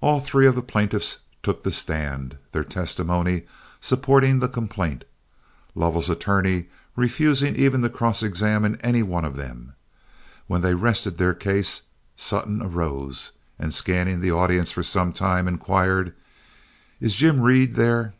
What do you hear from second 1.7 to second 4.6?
stand, their testimony supporting the